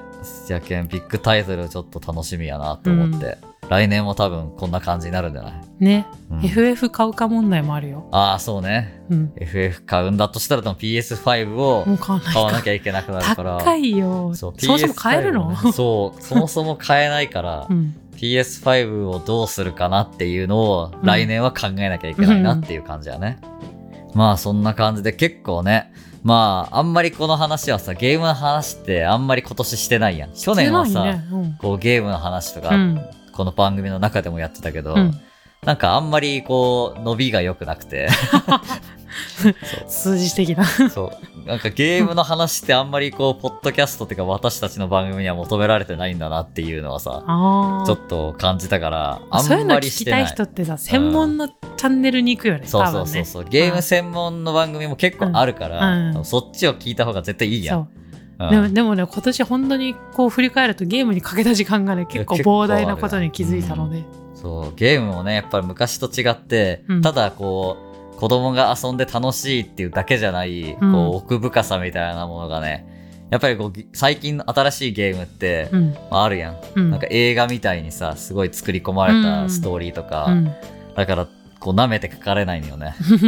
[0.48, 8.08] やけん、ビッグタイトルちょっと楽しみやなって思って、来年も多分こんな感じになるんじゃない、ね、うん FF 買うか問題もあるよ。
[8.12, 9.02] ああ、そうね。
[9.10, 9.32] うん。
[9.36, 12.62] FF 買うんだとしたらでも PS5 を買わな。
[12.62, 13.58] きゃいけなくなるから。
[13.58, 14.34] 高いよ。
[14.34, 17.94] そそうもそも買えるの？PS5 ねそう、そもそも買えないから、 うん。
[18.16, 23.38] PS5 をどうするかなっていうのを来年は考えなきゃいけないなっていう感じやね。
[24.14, 25.92] まあそんな感じで結構ね、
[26.24, 30.30] まああんまりこの話はさ、ゲームの話ってあんまり今年してないやん。
[30.34, 33.00] 去年はさ、ねうんこうゲームの話とか、うん。
[33.38, 35.14] この番組の中でもやってたけど、うん。
[35.64, 38.08] なんかあんまりこう伸びが良くなくて、
[39.86, 40.64] 数字的な。
[40.64, 41.12] そ
[41.44, 41.48] う。
[41.48, 47.22] なんかゲームの話ってあんまりこう、ポッドキャストっていうか私たちの番組には求められてないんだなっていうのはさ。
[47.86, 50.26] ちょっと感じたから、あそういうんの聞きたい。
[50.26, 52.66] 人ってさ、専門のチャンネルに行くよね。
[52.66, 57.88] そうそうそうそう、ゲーム専門の番組も結構あるから、うんうんそっちを聞いた方が絶対いいやん。
[58.38, 64.04] でもでもね、今年本当にこう振り返るとゲームにかけた時間がね、結構膨大なことに気づいたので。
[64.34, 67.76] そう、ゲームもね、やっぱり昔と違って、うんただこ
[68.14, 72.86] う、子供が遊んで楽しいっていうだけじゃない、うんこう、奥深さみたいなものがね、
[73.30, 75.90] やっぱりこう、最近の新しいゲームって、うん。
[76.10, 76.56] まあ、あるやん。
[76.76, 76.90] うん。
[76.90, 80.52] なんか映画みたいにさ、すごい作り込まれたストーリーとか、うん。
[80.96, 81.28] だから、
[81.60, 82.94] こう、舐めて書かれないのよね。
[83.10, 83.18] うん。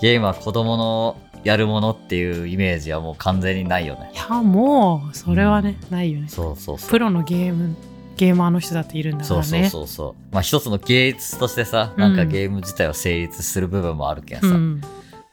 [0.00, 1.16] ゲームは子供の
[1.48, 4.16] やるものっていうイメージはもう完全にないよねい。
[4.16, 6.28] や、もう、それはね、ないよね。
[6.28, 6.90] そうそうそう。
[6.90, 7.74] プロのゲーム、
[8.18, 9.70] ゲーマーの人だっているんだかそうそうらね。
[9.70, 10.14] そうそう。
[10.30, 14.82] まあ一つの芸術としてさ、なんかゲーム自体は成立する部分もあるけんさ、うん。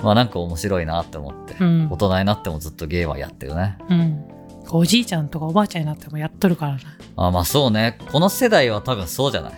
[0.01, 3.78] まあなんか面白いなって思って、うん大人になってもずっとゲームはやってるね。
[3.89, 4.23] うん。
[4.71, 6.80] おじいちゃんとかおばあちゃんになってもやっとるからな。
[7.17, 7.97] あまあそうね。
[8.12, 9.54] この世代は多分そうじゃない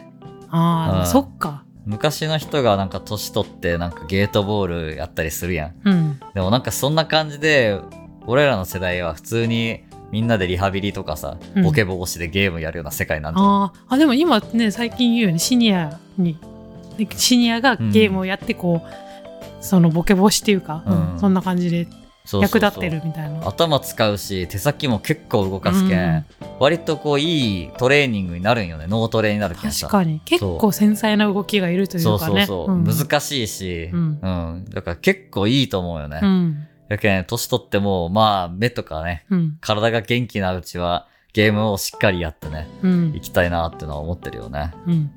[0.50, 1.63] ああ、うんそっか。
[1.88, 5.73] 昔の人がなんか年取ってなんかゲートボールやったりするやん。
[5.86, 6.19] うん。
[6.34, 7.80] でもなんかそんな感じで、
[8.26, 13.63] 俺らの世代は普通にみんなでリハビリとかさ、うんボケ防止でゲームやるような世界なんじゃん。
[13.63, 16.38] あーあ、でも今ね、最近言うよね、シニアに、
[16.97, 21.88] でシニアがゲームをやってこう、そのボケ防止っていうか、うんうんそんな感じで
[22.42, 23.48] 役立ってるみたいな。
[23.48, 26.26] 頭使うし、手先も結構動かすけん、うん
[26.60, 28.88] 割とこういいトレーニングになるんよね。
[28.88, 29.88] 脳トレになるけんさ。
[29.88, 30.22] 確かに。
[30.26, 32.48] 結構繊細な動きがいるといそううかね。
[32.48, 32.76] そうそう。
[32.76, 34.66] ん難しいし、ううんん。
[34.70, 36.20] だから結構いいと思うよね。
[36.22, 36.68] うん。
[36.90, 39.58] だけん、年取っても、まあ、目とかね、うん。
[39.62, 43.20] 体が元気なうちは、ゲームをしっかりやってね、うん行。
[43.20, 44.74] きたいなってのは思ってるよね。
[44.88, 45.12] うん。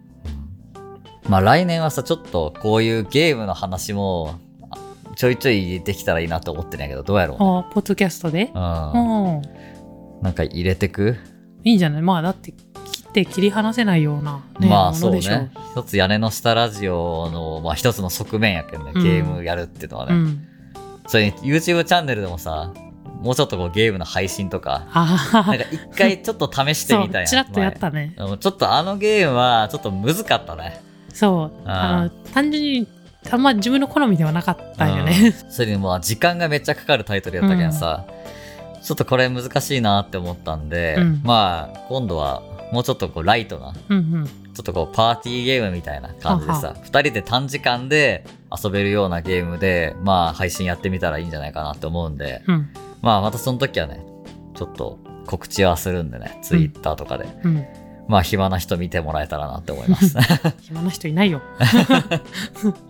[1.26, 4.49] まあ来年はさ、ちょっとこういうゲームの話も、あ
[5.16, 7.44] ちょいちょいできたらいいなと思ってるんやけど、どうやろうね。
[7.68, 8.50] あポッドキャストで？
[8.54, 9.36] うん。
[9.36, 9.42] うん。
[10.22, 11.16] なんか入れてく？
[11.64, 12.02] いいんじゃない？
[12.02, 12.64] まあだって切
[13.08, 15.50] って切り離せないような、ね、まあそうね。
[15.72, 20.14] 一つ屋根の下ラジオの、まあ一つの側面やけんね、うんゲームやるっていうのはね。
[20.14, 20.46] うん。
[21.06, 22.72] それに YouTube チャンネルでもさ、
[23.20, 24.86] もうちょっとこうゲームの配信とか、
[25.32, 27.22] なんか一回ちょっと試してそみたいな。
[27.24, 28.14] う、ちらっとやったね。
[28.16, 30.80] ちょっとあのゲームはちょっと難かったね。
[31.12, 31.62] そう。
[31.64, 32.88] あの、単純に、
[33.30, 35.34] あんま自分の好みではなかったんよね。
[35.44, 38.06] うんそれに時間がめっちゃかかるタイトルやったけんさ、
[38.82, 44.26] ちょっとこれ難しいなって思ったんで、うんまあ今度はもうちょっとこうライトな、うんうん。
[44.26, 48.24] ちょっとこうパーティーゲームみたいな感じではさ、二人で短時間で
[48.64, 52.68] 遊べるようなゲームで、まあ配信やってみたらいいんじゃないかなって思うんで、うん。
[53.02, 54.04] まあまたその時はね、
[54.54, 57.64] ちょっと告知はするんでね、ツイッターとかで、うん。
[58.08, 60.16] まあ暇な人見てもらえたらなって思います。
[60.62, 61.42] 暇な人いないよ。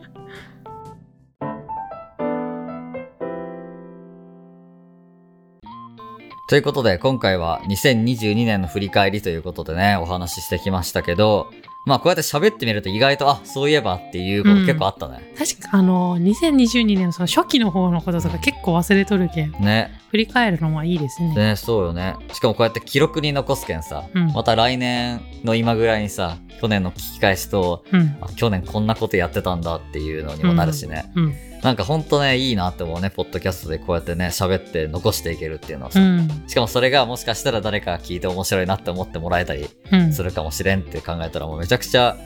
[6.51, 11.49] ということで、今回は2022年の振り返りということでね、お話ししてきましたけど、
[11.85, 15.33] まあこうやって喋ってみると意外と、あ、そういえばっていうこと結構あったね。
[15.39, 19.93] 確か、あの、2022年のその初期の方のこととか結構忘れとるけん、ね。
[20.11, 21.33] 振り返るのはいいですね。
[21.37, 22.17] ね、そうよね。
[22.33, 28.17] しかもこうやって記録に残すけんさ、うんまた来年の今ぐらいにさ、去年の聞き返しと、うん。
[28.21, 31.13] あ去年こんなことやってたんだっていうのにもなるしね。
[31.15, 31.50] うん。
[31.63, 36.01] なんかほんとね、いいなって思うね、ポッドキャストでこうやってね、喋って残していけるっていうのはさ。
[36.01, 36.45] うん。
[36.47, 40.13] しかもそれがもしかしたら誰かが聞いて面白いなって思ってもらえたりうん。
[40.13, 42.17] するかもしれんって考えたらもうめちゃくちゃ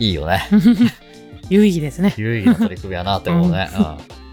[0.00, 0.42] いいよね。
[1.50, 2.14] 有意義ですね。
[2.16, 3.68] 有意義な取り組みやなって思うね。
[3.76, 3.84] うん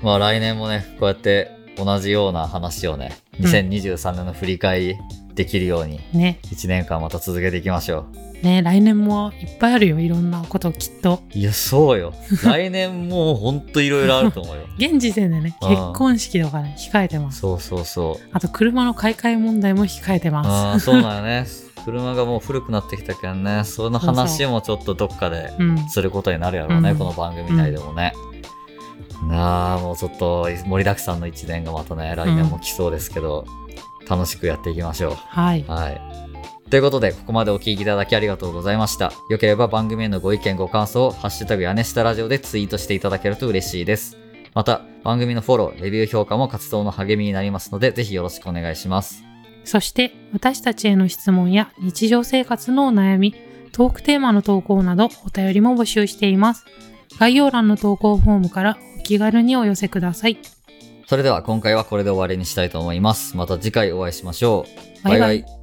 [0.01, 4.95] まあ来年もね、こうやって同じような話をね、うん2023年の振り返り
[5.35, 6.39] できるように、ね。
[6.45, 8.05] 1年間また続けていきましょ
[8.41, 9.99] ね、来年もいっぱいあるよ。
[9.99, 11.21] いろんなこときっと。
[11.35, 11.37] う。
[11.37, 12.13] いや、そうよ。
[12.43, 14.63] 来年もほんといろいろあると思うよ。
[14.79, 17.41] 現時点でね、うん結婚式とかね、控えてます。
[17.41, 18.27] そうそうそう。
[18.31, 21.45] あと、車の買い替え問題も控えてあまあ、そうだよね。
[21.85, 25.89] 車がもう古くなってきたけんね、その話もちょっとどっかでうん。
[25.89, 28.13] することになるやろうね、うんこの番組内でもね。
[29.27, 33.45] なあ、もうちょっと盛りだくさんの1年がまたね、来年も来そうですけど、
[34.11, 35.15] 楽しくやっていきましょう。
[35.15, 35.63] はい。
[35.65, 36.01] はい。
[36.69, 39.13] ということで、ここまでお聞きいただきありがとうございました。
[39.29, 44.17] よければ番組へのご意見ご感想を、ハッシュタグ屋根下ラジオでツイートしていただけると嬉しいです。
[44.53, 49.23] また、番組のフォロー、レビュー評価も活動の励みになりますので、ぜひよろしくお願いします。
[49.63, 53.33] そして、私たちへの質問や日常生活のお悩み、
[53.71, 56.65] トークテーマの投稿などお便りも募集しています。
[57.17, 60.37] 概要欄の投稿フォームからお気軽にお寄せください。
[61.11, 63.35] それでは今回はこれで終わりにしたいと思います。
[63.35, 64.65] また次回お会いしましょ
[65.03, 65.03] う。
[65.03, 65.60] バイバイバイバイ